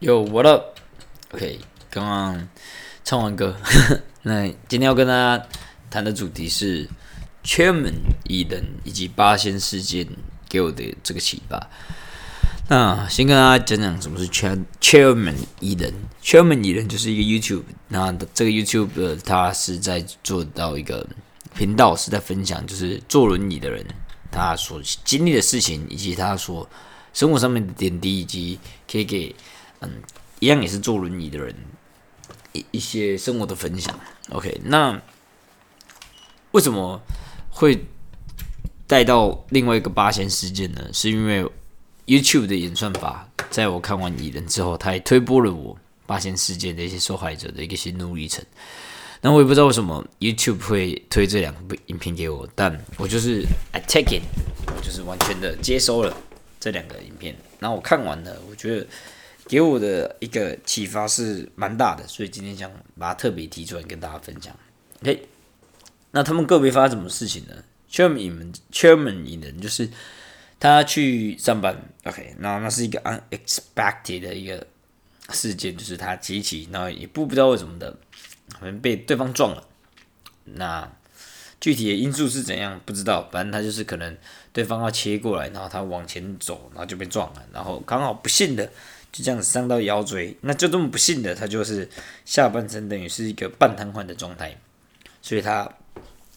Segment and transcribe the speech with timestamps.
[0.00, 0.78] Yo, what up?
[1.32, 1.58] OK，
[1.90, 2.48] 刚刚
[3.04, 3.56] 唱完歌，
[4.22, 5.44] 那今天要跟大家
[5.90, 6.88] 谈的主题是
[7.42, 10.06] Chairman 蚁人以及八仙事件
[10.48, 11.68] 给我的这个启发。
[12.68, 15.92] 那先跟大家讲讲什么是 Chair Chairman 蚁人。
[16.22, 21.04] Chairman 蚁人就是一个 YouTube，那这个 YouTube 它是在做到一个
[21.56, 23.84] 频道，是在分享就是坐轮椅的人
[24.30, 26.70] 他所经历的事情，以及他所
[27.12, 29.34] 生活上面的点滴，以及可以给。
[29.80, 29.90] 嗯，
[30.40, 31.54] 一样也是坐轮椅的人，
[32.52, 33.98] 一一些生活的分享。
[34.30, 35.00] OK，那
[36.50, 37.00] 为什么
[37.50, 37.84] 会
[38.86, 40.90] 带到另外一个八仙事件呢？
[40.92, 41.44] 是因为
[42.06, 48.44] YouTube 的演算法，在我看完蚁人之后，它也推播了我八仙事件的一些受害者的一个心路历程。
[49.20, 54.22] 那我也不知道为什么 YouTube 会推这两部影片给我，但我就是 I take it，
[54.76, 56.16] 我就是完全的接收了
[56.58, 57.36] 这两个影片。
[57.58, 58.86] 然后我看完了，我觉得。
[59.48, 64.54] 给我的一个启发是蛮大的，所以今天想把它特别提出来跟大家分享。
[65.00, 65.26] OK，
[66.10, 67.54] 那他们个别发生什么事情呢
[67.90, 69.88] ？Chairman 们，Chairman 蚁人就是
[70.60, 74.66] 他去上班，OK，那那是一个 unexpected 的一个
[75.30, 77.96] 事件，就是他机器，然后也不不知道为什么的，
[78.60, 79.64] 可能被对方撞了。
[80.44, 80.92] 那
[81.58, 84.14] 具体的因素是怎样不知道，反正他就是可能
[84.52, 88.70] 对方要切过来，然后他往前走，然后就被撞了，然后刚好不幸的。
[89.18, 91.88] 就这样伤到腰椎，那就这么不幸的，他就是
[92.24, 94.56] 下半身等于是一个半瘫痪的状态，
[95.20, 95.68] 所以他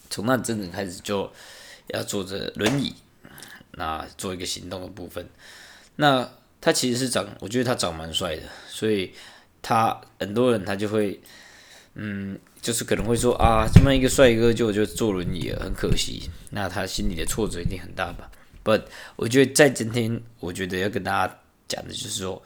[0.10, 1.32] 从那真的开始就
[1.90, 2.96] 要坐着轮椅，
[3.74, 5.30] 那做一个行动的部分。
[5.98, 6.28] 那
[6.59, 9.14] 他其实是长，我觉得他长蛮帅的，所以
[9.62, 11.22] 他很多人他就会，
[11.94, 16.32] 嗯，就是可能会说啊，这么一个帅哥就就坐轮椅了，很可惜。
[16.50, 18.32] 那他心里的挫折一定很大吧
[18.64, 18.86] ？But
[19.18, 21.38] 我觉得在今天，我觉得要跟大家。
[21.68, 22.44] 讲的就是说，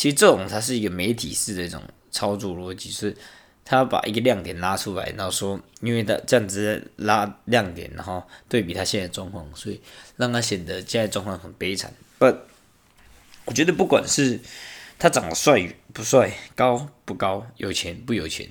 [0.00, 3.14] 其实这种它是一个媒体式的一种操作逻辑，是
[3.62, 9.78] 他把一个亮点拉出来，然后说，因为他这样子拉亮点，然后对比他现在状况，所以
[10.16, 11.92] 让他显得现在状况很悲惨。
[12.18, 12.24] 不，
[13.44, 14.40] 我觉得不管是
[14.98, 18.48] 他长得帅不帅、高不高、有钱不有钱，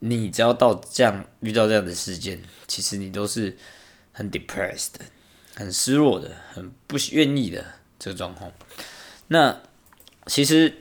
[0.00, 3.56] 你只要到这样遇到这样的事件，其实你都是
[4.12, 4.90] 很 depressed、
[5.54, 7.64] 很失落的、很不愿意的。
[7.98, 8.52] 这个状况，
[9.28, 9.58] 那
[10.26, 10.72] 其实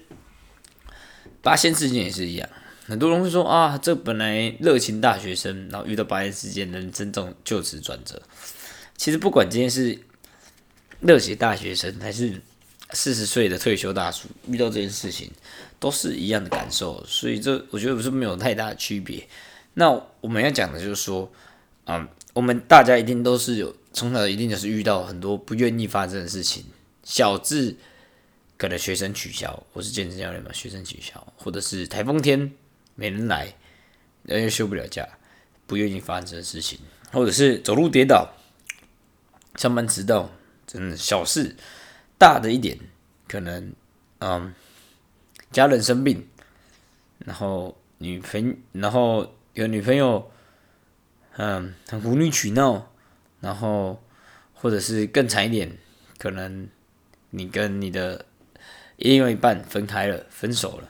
[1.41, 2.47] 八仙事件也是一样，
[2.85, 8.21] 很多人会说啊，这本来热情大学生，然后遇到八仙事件，人生中就此转折。
[8.95, 9.99] 其实不管今天是
[11.01, 12.41] 热血大学生，还是
[12.91, 15.29] 四十岁的退休大叔，遇到这件事情，
[15.79, 17.03] 都是一样的感受。
[17.05, 19.27] 所以这我觉得不是没有太大的区别。
[19.73, 19.89] 那
[20.21, 21.29] 我们要讲的就是说，
[21.85, 26.63] 啊，我们大家一定都是有从小一定就是遇到很多不愿意发生的事情。
[27.03, 27.75] 小至
[28.63, 32.49] 可能学生取消，我是健身教练嘛，学生取消，或者是台风天
[32.95, 33.53] 没人来，
[34.23, 35.05] 人又休不了假，
[35.67, 36.79] 不愿意发生的事情，
[37.11, 38.31] 或者是走路跌倒，
[39.57, 40.29] 上班迟到，
[40.65, 41.57] 真的小事，
[42.17, 42.79] 大的一点
[43.27, 43.73] 可能，
[44.19, 44.53] 嗯，
[45.51, 46.25] 家人生病，
[47.17, 50.31] 然后女朋，然后有女朋友，
[51.35, 52.89] 嗯，很无理取闹，
[53.41, 54.01] 然后
[54.53, 55.77] 或者是更惨一点，
[56.17, 56.69] 可能。
[57.35, 58.27] 你跟你的
[59.11, 60.89] 另外一半分开了，分手了，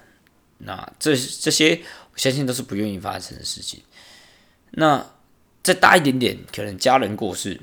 [0.59, 1.81] 那这这些
[2.13, 3.81] 我相信都是不愿意发生的事情。
[4.71, 5.03] 那
[5.63, 7.59] 再大一点点，可能家人过世，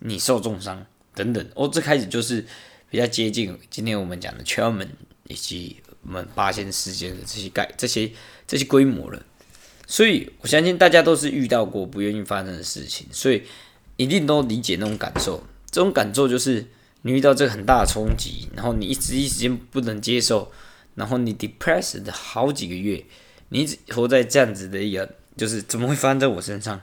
[0.00, 0.84] 你受重伤
[1.14, 2.44] 等等，哦，这开始就是
[2.90, 4.88] 比较接近今天我们讲的 Chairman
[5.28, 8.10] 以及我们八仙事件的这些概这些
[8.48, 9.22] 这些规模了。
[9.86, 13.44] 所以我相信大家都是遇到过不愿意发生的事情，所以
[13.96, 15.44] 一定都理解那种感受。
[15.70, 16.66] 这种感受就是。
[17.06, 20.50] 你遇到这个很大的冲击，然后你一直一时间不能接受，
[20.94, 23.04] 然后你 depressed 好几个月，
[23.50, 26.80] 你一直活在这样子的一个，就是怎么会发生在我身上？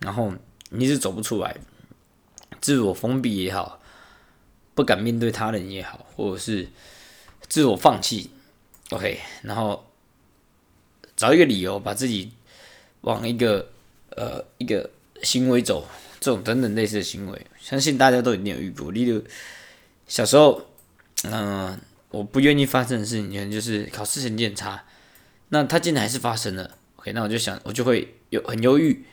[0.00, 0.32] 然后
[0.70, 1.54] 你是走不出来，
[2.62, 3.78] 自我封闭也好，
[4.74, 6.70] 不敢面对他人也好，或者是
[7.46, 8.30] 自我放弃
[8.88, 9.84] ，OK，然后
[11.14, 12.32] 找一个理由把自己
[13.02, 13.68] 往一个
[14.16, 14.88] 呃一个
[15.22, 15.86] 行为走。
[16.18, 18.90] 这种等等类似的行为，相信大家都一定有遇过。
[18.90, 19.22] 例如
[20.08, 20.66] 小时候，
[21.24, 21.78] 嗯，
[22.10, 24.84] 我不愿意发生的事情，可能就是考试成绩很差，
[25.50, 26.76] 那它竟然还是发生了。
[26.96, 29.04] OK，那我就想，我就会有很忧郁，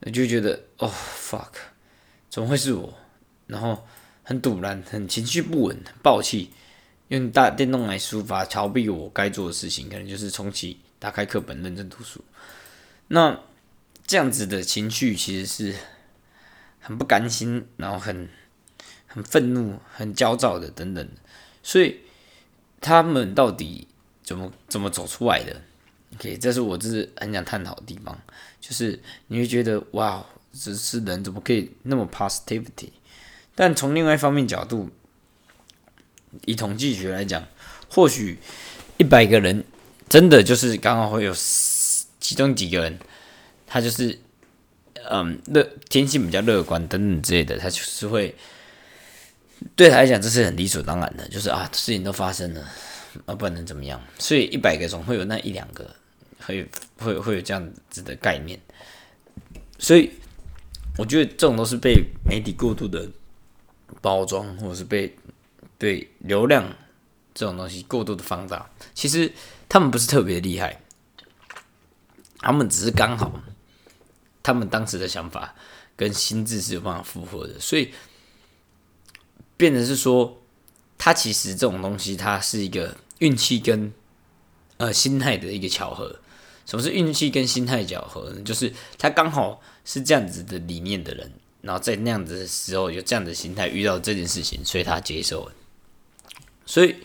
[0.00, 1.52] 我就觉得哦，fuck，
[2.30, 2.94] 怎么会是我？
[3.46, 3.86] 然后
[4.22, 6.50] 很堵然，很情绪不稳，很暴气，
[7.08, 12.22] 用大电动来抒发，逃避我该做的事情，可能就是重启，打开课本，认真读书。
[13.08, 13.40] 那
[14.06, 15.74] 这样子的情绪其实是。
[16.80, 18.28] 很不甘心，然后很
[19.06, 21.08] 很愤怒、很焦躁的等等，
[21.62, 22.00] 所以
[22.80, 23.88] 他们到底
[24.22, 25.60] 怎么怎么走出来的
[26.14, 28.18] ？OK，这是我这是很想探讨的地方，
[28.60, 32.90] 就是你会觉得哇，这是人怎么可以那么 positivity？
[33.54, 34.88] 但从另外一方面角度，
[36.44, 37.46] 以统计学来讲，
[37.90, 38.38] 或许
[38.96, 39.64] 一百个人
[40.08, 41.34] 真的就是刚好会有
[42.20, 42.98] 其中几个人，
[43.66, 44.18] 他就是
[45.10, 48.34] 嗯乐天性比较乐观等等之类的，他就是会
[49.74, 52.64] 对他来讲这是很理所当然的，就是啊事情都发生了，
[53.26, 55.94] 啊不能怎么样，所以一百个总会有那一两个
[56.44, 56.68] 会
[56.98, 58.58] 会会有这样子的概念，
[59.78, 60.10] 所以
[60.96, 63.08] 我觉得这种都是被媒体过度的
[64.00, 65.14] 包装，或者是被。
[65.80, 66.68] 对流量
[67.32, 69.32] 这种东西过度的放大，其实
[69.68, 70.76] 他们不是特别厉害，
[72.40, 73.40] 他们只是刚好，
[74.48, 75.54] 他们当时的想法
[75.94, 77.92] 跟心智是有办法符合的，所以
[79.58, 80.40] 变成是说，
[80.96, 83.92] 他其实这种东西，它是一个运气跟
[84.78, 86.18] 呃心态的一个巧合。
[86.64, 88.40] 什么是运气跟心态巧合呢？
[88.42, 91.30] 就是他刚好是这样子的理念的人，
[91.60, 95.52] 然后在那样子的时候有这样的心态，遇到这件事情，所以他接受了。
[96.64, 96.96] 所以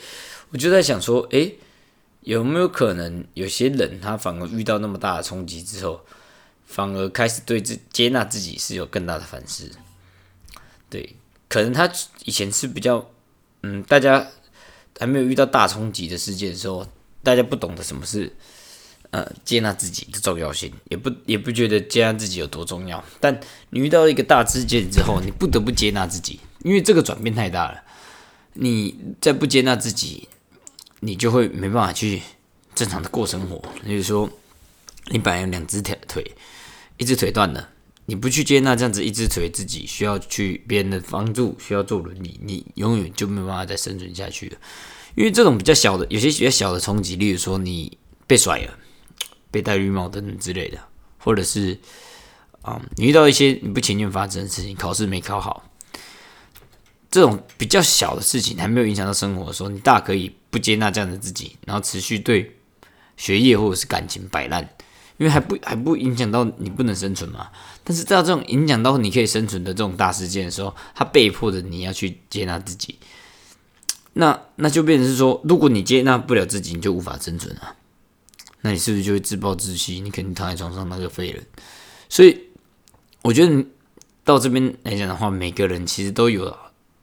[0.52, 1.58] 我就在想说，诶，
[2.22, 6.06] 有没有可能有些人他反而遇到那么大的冲击之后，
[6.74, 9.70] 反而开始对自接纳自己是有更大的反思？
[10.90, 11.16] 对，
[11.48, 11.88] 可能他
[12.26, 13.08] 以前是比较，
[13.62, 14.28] 嗯，大家
[14.98, 16.88] 还没有遇到大冲击的事件的时候，
[17.22, 18.36] 大家不懂得什么是
[19.12, 23.04] 呃接纳自己的重要性，也不也不觉得接纳自己有多重要。
[23.20, 27.84] 但你遇到一个大事件之后，你不得不接纳自己，因为这个转变太大了。
[28.56, 30.28] 你再不接纳自己，
[31.02, 32.22] 你就会没办法去
[32.76, 33.60] 正常的过生活。
[33.84, 34.30] 比如说，
[35.08, 36.36] 你本来有两只腿腿，
[37.04, 37.70] 一只腿断了，
[38.06, 44.58] 你不去接纳这样子一只腿自己需要去别人的帮助，需要坐轮椅，你永远就没有办法再生存下去了。
[45.16, 48.74] 因为这种比较小的，有些比较小的冲击，例如说你被甩了、
[49.52, 50.80] 被戴绿帽等等之类的，
[51.18, 51.78] 或者是
[52.62, 55.70] 啊，你遇到一些你不情愿发生的事情，考试没考好。
[57.12, 62.56] 这种比较小的事情还没有影响到生活的时候，你大可以不接纳这样的自己，然后持续对
[63.18, 64.68] 学业或者是感情摆烂，
[65.18, 67.50] 因为还不还不影响到你不能生存嘛。
[67.84, 72.98] 但是到这种影响到你可以生存的这种大事件的时候，他被迫的你要去接纳自己，
[74.14, 77.76] 那那就变成是说，如果你接纳不了自己，你就无法生存啊。
[78.62, 80.00] 那你是不是就会自暴自弃？
[80.00, 81.46] 你肯定躺在床上那个废人。
[82.10, 82.40] 所以
[83.22, 83.66] 我觉得
[84.24, 86.56] 到这边来讲的话，每个人其实都有。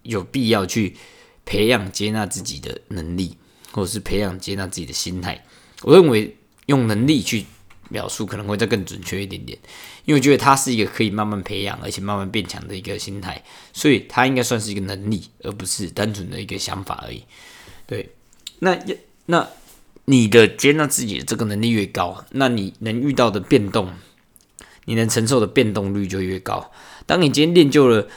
[0.02, 0.96] 有必要去
[1.44, 3.36] 培养接纳自己的能力，
[3.70, 5.44] 或者是培养接纳自己的心态。
[5.82, 6.34] 我认为
[6.64, 7.44] 用能力去
[7.90, 9.58] 描述可能会再更准确一点点，
[10.06, 13.44] 因为我觉得它是一个可以慢慢培养而且慢慢变强的一个心态，
[13.74, 17.22] 所以它应该算是一个能力，而不是单纯的一个想法而已。
[17.86, 18.08] 对，
[18.60, 18.78] 那
[19.26, 19.46] 那
[20.06, 23.92] 你的接纳自己的这个能力越高，那你能遇到的变动，
[24.86, 26.72] 你能承受的变动率就越高。
[27.04, 28.08] 当你今天练就了。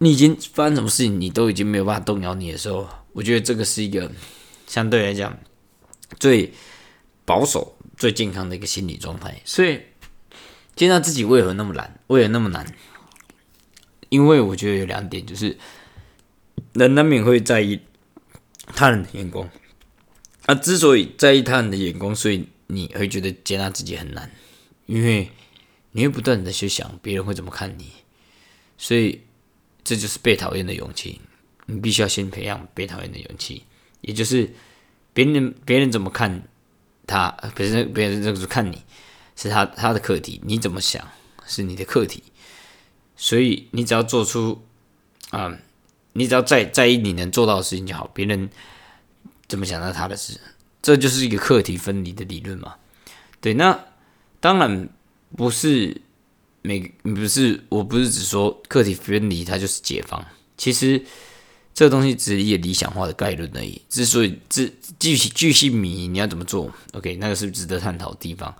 [0.00, 4.08] 你已经发生什么事情，你都已经没有办法动摇你的时候，我觉得这个是一个
[4.64, 5.36] 相对来讲
[6.20, 6.52] 最
[7.24, 9.38] 保守、最健康的一个心理状态。
[9.44, 9.80] 所以，
[10.76, 12.00] 接纳自己为何那么难？
[12.06, 12.66] 为何那么难？
[14.08, 15.58] 因为我觉得有两点，就是
[16.72, 17.80] 人难免会在意
[18.74, 19.50] 他人的眼光。
[20.46, 24.30] 啊，之所以在意他人的眼光，所以你会觉得接纳自己很难，
[24.86, 25.30] 因为
[25.92, 27.92] 你会不断的去想别人会怎么看你，
[28.78, 29.20] 所以。
[29.84, 31.18] 这就是被讨厌的勇气，
[31.64, 33.64] 你必须要先培养被讨厌的勇气，
[34.02, 34.52] 也就是
[35.14, 36.42] 别人别人怎么看
[37.08, 38.84] 他，别人别人就是看你
[39.34, 41.04] 是他他的课题，你怎么想
[41.46, 42.22] 是你的课题，
[43.16, 44.62] 所以你只要做出
[45.30, 45.58] 啊，
[46.12, 48.48] 你只要在在意你能做到的事情就好，别人
[49.48, 50.38] 怎么想到他的事，
[50.80, 52.76] 这就是一个课题分离的理论嘛。
[53.40, 53.86] 对，那
[54.38, 54.88] 当然
[55.36, 56.02] 不是。
[56.60, 60.22] 每不是，我不是只说课题分离，它就是解放。
[60.56, 61.02] 其实
[61.78, 63.80] 这个东西只是一个理想化的概论而已。
[63.88, 64.68] 之所以这
[64.98, 68.52] 具具细迷，你要怎么做？OK，那个是值得探讨的地方。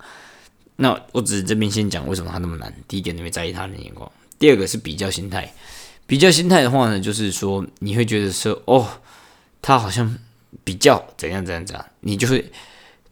[0.77, 2.73] 那我只是这边先讲为什么它那么难。
[2.87, 4.09] 第一点，你会在意他人的眼光；
[4.39, 5.53] 第二个是比较心态。
[6.07, 8.87] 比较心态的话呢，就是说你会觉得说，哦，
[9.61, 10.17] 他好像
[10.63, 12.49] 比较怎样怎样怎样，你就会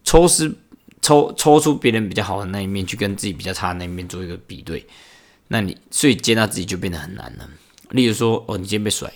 [0.06, 0.56] 抽丝。
[1.02, 4.86] 抽抽出别人比较好的那一面，去跟自己比较差的那一面做一个比对，
[5.50, 7.50] 那你所以接纳自己就变得很难了。
[7.90, 9.12] 例如说，哦，你今天被甩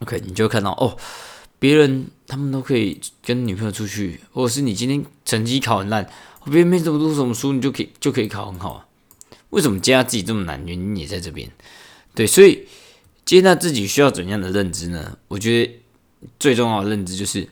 [0.00, 0.96] ，OK，你就看到哦，
[1.58, 6.08] 别人他们都可以跟女朋友出去，或者是你今天成绩考很烂，
[6.44, 8.88] 别人没怎么读什么书，你就可以就可以考很好。
[9.50, 10.64] 为什么接纳自己这么难？
[10.66, 11.50] 原因也在这边。
[12.14, 12.66] 对，所以
[13.24, 15.18] 接纳自己需要怎样的认知呢？
[15.28, 15.80] 我觉得
[16.38, 17.48] 最重要的认知就是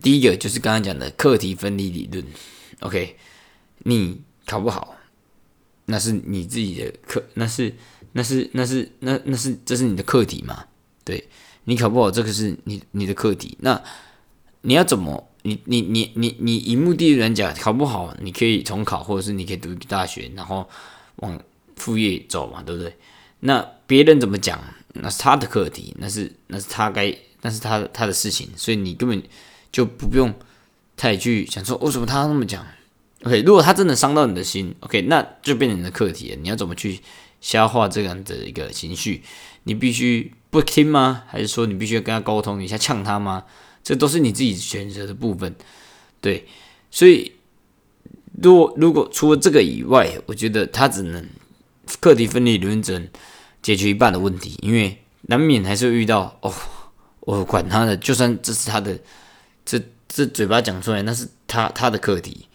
[0.00, 2.24] 第一个就是刚刚讲的课题分离理论。
[2.80, 3.16] OK，
[3.78, 4.96] 你考不好，
[5.86, 7.74] 那是你自己的课，那是
[8.12, 10.64] 那是那是那那是这是你的课题嘛？
[11.08, 11.26] 对
[11.64, 13.56] 你考不好，这个是你你的课题。
[13.60, 13.82] 那
[14.60, 15.26] 你要怎么？
[15.42, 20.68] 你你你你你以目的来讲，考不好，你可以重考，或者是你可以读大学，然后
[21.16, 21.40] 往
[21.76, 22.94] 副业走嘛，对不对？
[23.40, 24.62] 那别人怎么讲，
[24.92, 29.22] 那是他的课题，那是那是他该，那是他他的事情，所以你根本
[29.72, 30.34] 就不用
[30.96, 32.66] 太去想说为什么他那么讲。
[33.24, 36.36] OK，如果他真的伤到你的心，OK，那就变成你的课题了。
[36.36, 37.00] 你要怎么去
[37.40, 39.22] 消化这样的一个情绪？
[39.64, 41.24] 你必须不听吗？
[41.26, 43.44] 还是说你必须要跟他沟通一下，呛他吗？
[43.82, 45.54] 这都是你自己选择的部分。
[46.20, 46.46] 对，
[46.90, 47.32] 所以
[48.40, 51.26] 如果如果除了这个以外，我觉得他只能
[52.00, 53.08] 课题分离理论只能
[53.62, 56.54] 解决一半的问题，因为难免还是会遇到哦，
[57.20, 58.98] 我管他的，就算这是他的，
[59.64, 62.46] 这这嘴巴讲出来，那是他他的课题。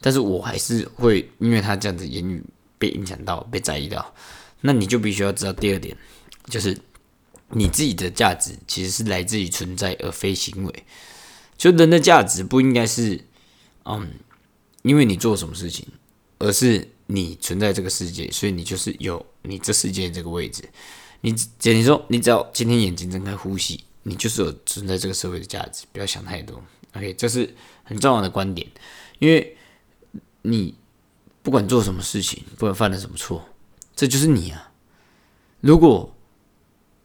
[0.00, 2.40] 但是我还是会因为他这样子言语
[2.78, 4.14] 被影响到、被在意到，
[4.60, 5.96] 那你就必须要知道第二点，
[6.46, 6.78] 就是
[7.48, 10.84] 你自己的价值其实是来自于存在而非行为。
[11.56, 13.20] 就人的价值不应该是，
[13.84, 14.08] 嗯，
[14.82, 15.84] 因为你做什么事情，
[16.38, 20.62] 而是你存在这个世界，所以你就是有你这世界这个位置。
[21.22, 25.84] 你简你说，你只要今天眼睛睁开呼吸，你就是有存在这个社会的价值。
[25.92, 26.62] 不要想太多
[26.94, 27.52] ，OK，这是
[27.82, 28.64] 很重要的观点，
[29.18, 29.56] 因为。
[30.42, 30.74] 你
[31.42, 33.48] 不管做什么事情，不管犯了什么错，
[33.94, 34.70] 这就是你啊！
[35.60, 36.14] 如果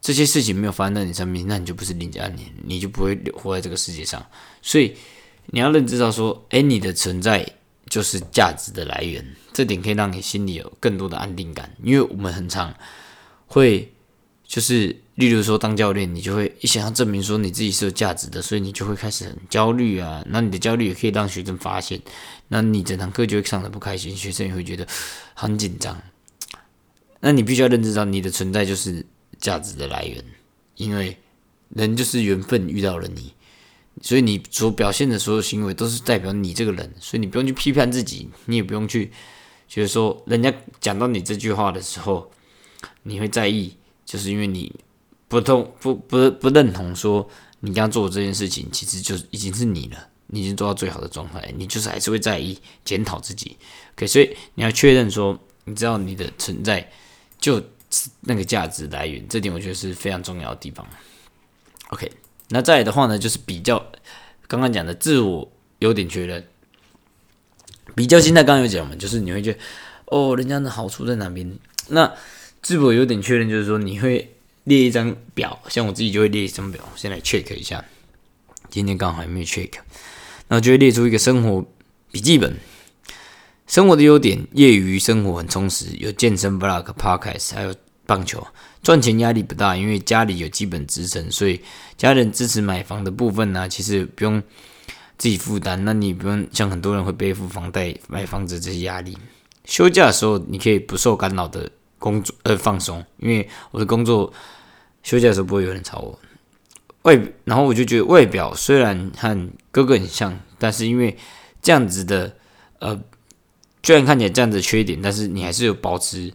[0.02, 4.26] 这些事情没有发生在你身边，那你就不是林佳年，你就不会活在这个世界上。
[4.62, 4.96] 所以
[5.48, 7.48] 你要认知到说，哎，你的存在
[7.90, 11.76] 就是价值的来源，这点可以让你心里有更多的安定感。
[11.82, 12.74] 因为我们很常
[13.48, 13.90] 会。
[14.46, 20.24] 就是，例如说，当教练，你就会一想要证明说你自己是有价值的，所以你就会开始很焦虑啊。
[20.28, 22.02] 那你的焦虑也可以让学生发现，
[22.48, 24.88] 那你整堂课就会上的不开心，学生也会觉得
[25.36, 26.02] 很紧张。
[27.20, 29.06] 那你必须要认知到，你的存在就是
[29.38, 30.24] 价值的来源，
[30.78, 31.16] 因为
[31.70, 33.34] 人就是缘分遇到了你，
[34.02, 39.12] 所以你所表现的所有行为都是代表你这个人，所以你不用去批判自己，你也不用去
[39.68, 40.52] 觉得说人家
[40.82, 42.32] 讲到你这句话的时候，
[43.04, 43.76] 你会在意。
[44.06, 44.72] 就是因为你
[45.34, 47.28] 不同不不不认同说
[47.62, 49.98] 你刚做这件事情，其实就已经是你了，
[50.28, 53.58] 你已经做到最好的状态，你就是还是会在意检讨自己。
[53.96, 56.88] OK，所以你要确认说，你知道你的存在
[57.40, 57.60] 就
[58.22, 60.86] 那个价值来源，这点我觉得是非常重要的地方。
[61.88, 62.12] OK，
[62.50, 63.84] 那再来的话呢，就是比较
[64.48, 66.46] 刚刚讲的自我优点确认，
[67.96, 69.60] 比较心态刚刚有讲嘛，就是你会觉得
[70.06, 71.58] 哦，人家的好处在哪边？
[71.88, 72.14] 那
[72.62, 74.33] 自我有点确认，就是说你会
[74.66, 77.84] 列一张表，像我自己就会列一张表，先来 check 一下。
[78.70, 79.72] 今天刚好还没有 check，
[80.48, 81.66] 那就会列出一个生活
[82.12, 82.56] 笔记本。
[83.68, 88.46] 生活的优点，业余生活很充实，有健身、blog、podcast，还有棒球。
[88.82, 91.60] 赚钱压力不大，因为家里有基本支撑，所以
[91.98, 94.42] 家人支持买房的部分呢，其实不用
[95.18, 95.84] 自己负担。
[95.84, 99.18] 那你不用像很多人会背负房贷、买房子这些压力。
[99.66, 101.70] 休假的时候，你可以不受干扰的。
[102.00, 104.34] 工作呃放松，因为我的工作
[105.04, 106.20] 休假的时候不会有人吵我。
[107.04, 111.16] 外然后我就觉得外表虽然和哥哥很像，但是因为
[111.62, 112.36] 这样子的
[112.80, 113.00] 呃，
[113.84, 116.34] 虽然看起来这样子缺点，但是你还是有保持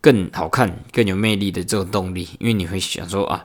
[0.00, 2.28] 更好看、更有魅力的这种动力。
[2.38, 3.44] 因为你会想说啊，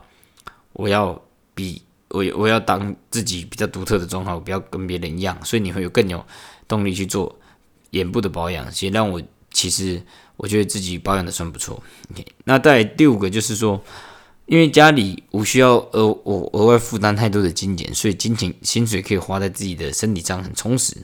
[0.74, 1.20] 我要
[1.56, 6.24] 比我我要当自己比较独特的状态，我不要跟别人一样，所以你会有更有
[6.68, 7.36] 动力去做
[7.92, 9.22] 眼部的保养，也让我
[9.52, 10.02] 其实。
[10.36, 11.82] 我觉得自己保养的算不错。
[12.44, 13.82] 那在第五个就是说，
[14.46, 20.98] 因为家里无需要额我额外负担太多的金钱，所以金钱薪水可以花在自己的身体上很充实。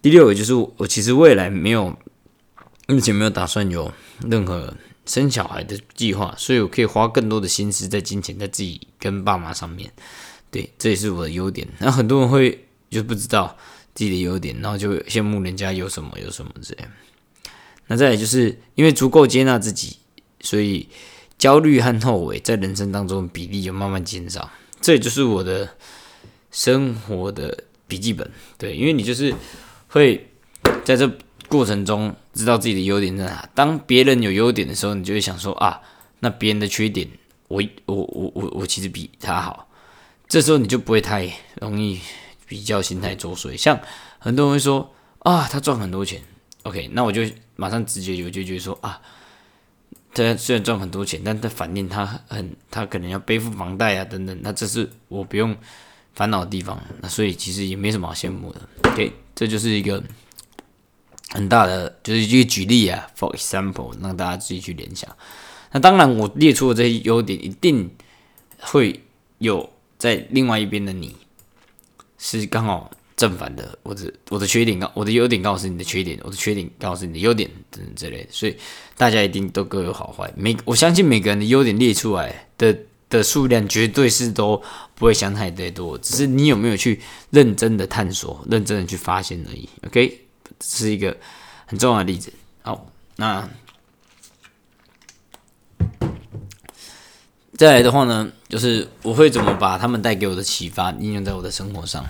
[0.00, 1.96] 第六个就是我其实未来没有
[2.88, 3.92] 目前没有打算有
[4.28, 4.74] 任何
[5.06, 9.90] 生小孩的计划，所以我可以花更多的心思在金钱在自己跟爸妈上面。
[10.50, 11.66] 对，这也是我的优点。
[11.78, 13.56] 那很多人会就不知道
[13.94, 16.88] 自己的优点，然后就羡慕人家有什么有什么这样。
[17.86, 19.96] 那再来就是因为足够接纳自己，
[20.40, 20.88] 所以
[21.42, 24.48] 焦虑和后悔在人生当中比例就慢慢减少。
[24.80, 25.68] 这也就是我的
[26.52, 28.30] 生活的笔记本。
[28.56, 29.34] 对，因为你就是
[29.88, 30.30] 会
[30.84, 31.10] 在这
[31.48, 33.48] 过程中知道自己的优点在哪。
[33.56, 35.80] 当别人有优点的时候，你就会想说啊，
[36.20, 37.08] 那别人的缺点，
[37.48, 39.68] 我我我我我其实比他好。
[40.28, 41.28] 这时候你就不会太
[41.60, 41.98] 容易
[42.46, 43.56] 比较心态作祟。
[43.56, 43.80] 像
[44.20, 46.22] 很多人会说啊，他赚很多钱。
[46.62, 47.22] OK，那我就
[47.56, 49.02] 马上直接我就觉得说啊，
[50.14, 55.56] 他虽然赚很多钱，但他反映他很他可能要背负房贷啊等等，那这是我不用
[56.14, 56.78] 烦恼的地方。
[57.00, 58.60] 那所以其实也没什么好羡慕的。
[58.90, 60.02] OK，这就是一个
[61.30, 65.10] 很大的，就是一个举例啊，for example，让大家自己去联想。
[65.70, 67.90] 那当然，我列出的这些优点，一定
[68.60, 69.02] 会
[69.38, 71.16] 有在另外一边的你
[72.18, 72.90] 是刚好。
[73.22, 78.56] 正反的，我的我的缺点告我的优点刚好是你的缺点，我的缺点刚好是你的优点等等之类的，所以
[78.96, 80.28] 大家一定都各有好坏。
[80.36, 82.76] 每我相信每个人的优点列出来的
[83.08, 84.60] 的数量绝对是都
[84.96, 87.00] 不会相差太多，只是你有没有去
[87.30, 89.68] 认真的探索、认真的去发现而已。
[89.86, 90.26] OK，
[90.58, 91.16] 这是一个
[91.66, 92.32] 很重要的例子。
[92.62, 93.48] 好，那
[97.56, 102.04] 再来的话呢，就是我会怎么把他们带给我的启发应用在我的生活上。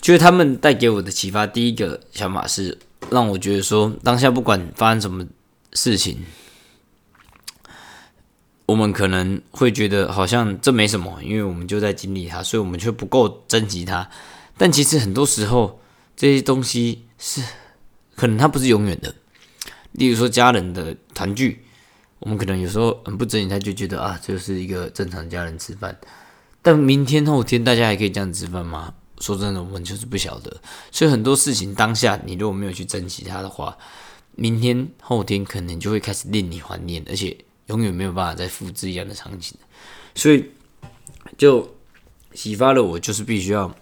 [0.00, 2.78] 觉得他们带给我的启发，第一个想法是
[3.10, 5.26] 让我觉得说，当下不管发生什么
[5.72, 6.18] 事情，
[8.66, 14.08] 我们可能会觉得好像这没什么，因为我们就在经历它，所以我们却不够珍惜它。
[14.58, 15.80] 但其实很多时候，
[16.16, 17.42] 这些东西是
[18.14, 19.14] 可能它不是永远的。
[19.92, 21.64] 例如说家人的团聚，
[22.18, 25.96] 我们可能有时候很不珍惜，他就觉得啊，就是一个正常家人吃饭。
[26.60, 28.92] 但明天后天大家还可以这样吃饭吗？
[29.20, 33.76] 说真的，我们就是不晓得，所以很多事情当下你如果没有去珍惜它的话，
[34.32, 37.34] 明天后天可能就会开始令你怀念，而且
[37.68, 39.56] 永远没有办法再复制一样的场景。
[40.14, 40.50] 所以
[41.38, 41.74] 就
[42.34, 43.74] 启发了我，就是必须要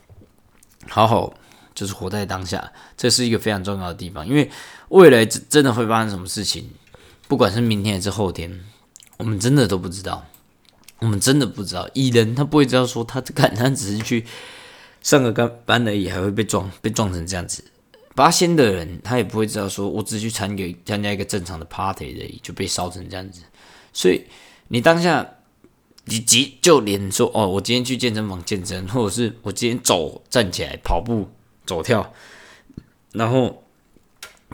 [0.89, 1.35] 好好
[1.75, 4.25] 就是活在当下，这是一个非常重要的地方。
[4.25, 4.49] 因为
[4.91, 6.71] 未来真真的会发生什么事情，
[7.27, 8.65] 不管是明天还是后天，
[9.17, 10.25] 我们真的都不知道，
[11.01, 11.89] 我们真的不知道。
[11.95, 14.25] 蚁人他不会知道说他敢，他只是去。
[15.05, 17.63] 上个班班而已，还会被撞，被撞成这样子。
[18.15, 23.43] 八仙的人，他也不会知道，说我只是去参与参加一个正常的 party 而已，就被烧成这样子。
[23.93, 24.25] 所以
[24.69, 25.29] 你当下，
[26.07, 31.29] 你即就连说哦，我今天去健身房健身，或者是我今天走站起来跑步
[31.67, 32.15] 走跳，
[33.13, 33.63] 然后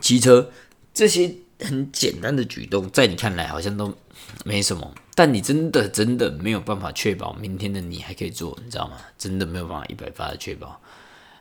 [0.01, 0.51] 骑车
[0.93, 3.97] 这些很简单的举动，在你看来好像都
[4.45, 4.93] 没什么。
[5.21, 8.97] 但你真的真的没有办法确保明天的你还可以做，你知道吗？
[9.19, 10.81] 真的没有办法一百发的确保，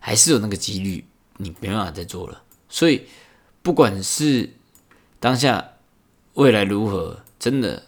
[0.02, 1.06] 还是有那个几率
[1.38, 2.44] 你没办法再做了。
[2.68, 3.04] 所以
[3.62, 4.50] 不管是
[5.18, 5.65] 当下
[6.34, 7.82] 未来如何，真的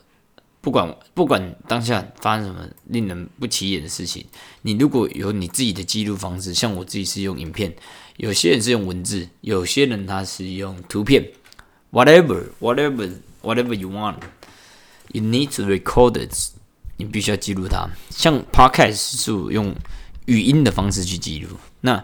[0.62, 4.26] 不管不管当下发生什么令人不起眼的事情，
[4.62, 7.76] 你如果有你自己的记录方式，像我自己是用影片，
[8.16, 11.34] 有些人是用文字，有些人他是用图片
[11.92, 14.16] ，whatever whatever whatever you want。
[15.14, 16.34] You need to record it，
[16.98, 17.90] 你必须要记录它。
[18.10, 19.76] 像 podcast 是用
[20.26, 22.04] 语音的方式去记录，那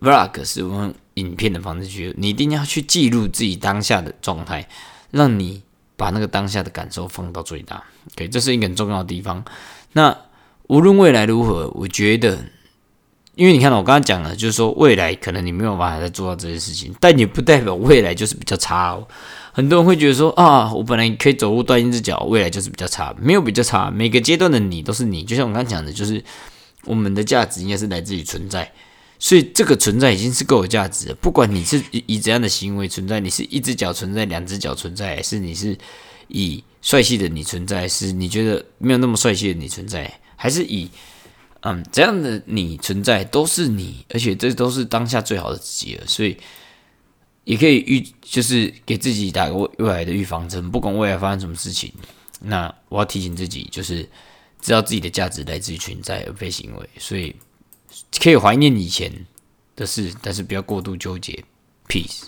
[0.00, 2.14] vlog 是用影片的方式去。
[2.18, 4.68] 你一定要去记录自己当下的状态，
[5.10, 5.62] 让你
[5.96, 7.84] 把那个当下的感受放到最大。
[8.14, 9.44] OK，这是一个很重要的地方。
[9.92, 10.16] 那
[10.68, 12.44] 无论未来如何，我觉得，
[13.34, 19.06] 因为你看到我刚刚讲了，就是说未来可能你没有办法再做到这些事情，但也不代表未来就是比较差哦。
[19.52, 23.90] 很多人会觉得说啊，我本来可以走路断一只脚，未来就是比较差，没有比较差。
[23.90, 26.22] 每个阶段的你都是你，就像我刚刚讲的，就是
[26.84, 28.70] 我们的价值应该是来自于存在，
[29.18, 31.14] 所以这个存在已经是够有价值了。
[31.16, 35.76] 不管你是以怎样的行为存在，你是一只脚存在，两只脚存在，是你是
[36.28, 40.88] 以帅气的你存在，是你觉得没有那么帅气的你存在，还是以
[41.60, 46.06] 嗯这样的你存在，都是你，而且这都是当下最好的自己了。
[46.06, 46.36] 所以。
[47.44, 50.70] 也可以预，就是给自己打个未未来的预防针。
[50.70, 51.92] 不管未来发生什么事情，
[52.42, 54.08] 那我要提醒自己，就是
[54.60, 56.88] 知道自己的价值来自于存在而非行为。
[56.98, 57.34] 所以
[58.20, 59.26] 可以怀念以前
[59.74, 61.42] 的事，但是不要过度纠结。
[61.88, 62.24] Peace。